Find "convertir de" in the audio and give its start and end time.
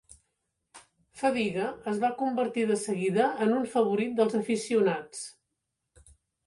2.23-2.79